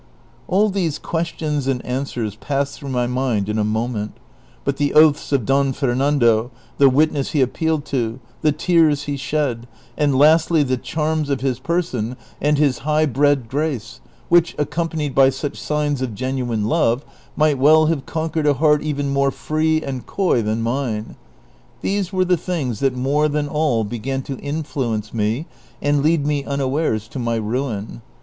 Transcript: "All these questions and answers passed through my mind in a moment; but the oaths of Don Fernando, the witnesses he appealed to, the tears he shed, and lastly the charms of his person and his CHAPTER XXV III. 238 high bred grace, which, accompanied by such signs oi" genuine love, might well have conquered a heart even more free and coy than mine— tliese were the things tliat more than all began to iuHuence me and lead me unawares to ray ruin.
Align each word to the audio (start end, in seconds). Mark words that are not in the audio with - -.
"All 0.47 0.69
these 0.69 0.97
questions 0.97 1.67
and 1.67 1.85
answers 1.85 2.35
passed 2.35 2.75
through 2.79 2.89
my 2.89 3.05
mind 3.05 3.47
in 3.47 3.59
a 3.59 3.63
moment; 3.63 4.17
but 4.65 4.77
the 4.77 4.95
oaths 4.95 5.31
of 5.31 5.45
Don 5.45 5.73
Fernando, 5.73 6.49
the 6.79 6.89
witnesses 6.89 7.33
he 7.33 7.41
appealed 7.41 7.85
to, 7.85 8.19
the 8.41 8.51
tears 8.51 9.03
he 9.03 9.15
shed, 9.15 9.67
and 9.95 10.17
lastly 10.17 10.63
the 10.63 10.75
charms 10.77 11.29
of 11.29 11.41
his 11.41 11.59
person 11.59 12.17
and 12.41 12.57
his 12.57 12.77
CHAPTER 12.77 12.87
XXV 12.89 12.89
III. 12.89 13.13
238 13.13 13.13
high 13.13 13.13
bred 13.45 13.49
grace, 13.51 14.01
which, 14.27 14.55
accompanied 14.57 15.13
by 15.13 15.29
such 15.29 15.61
signs 15.61 16.01
oi" 16.01 16.07
genuine 16.07 16.65
love, 16.65 17.05
might 17.35 17.59
well 17.59 17.85
have 17.85 18.07
conquered 18.07 18.47
a 18.47 18.55
heart 18.55 18.81
even 18.81 19.09
more 19.13 19.29
free 19.29 19.83
and 19.83 20.07
coy 20.07 20.41
than 20.41 20.63
mine— 20.63 21.15
tliese 21.83 22.11
were 22.11 22.25
the 22.25 22.35
things 22.37 22.81
tliat 22.81 22.93
more 22.95 23.27
than 23.29 23.47
all 23.47 23.83
began 23.83 24.23
to 24.23 24.35
iuHuence 24.37 25.13
me 25.13 25.45
and 25.79 26.01
lead 26.01 26.25
me 26.25 26.43
unawares 26.43 27.07
to 27.07 27.19
ray 27.19 27.39
ruin. 27.39 28.01